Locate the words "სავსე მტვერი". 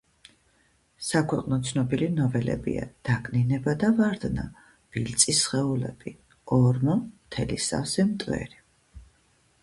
7.67-8.59